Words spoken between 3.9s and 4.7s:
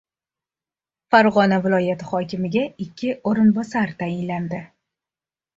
tayinlandi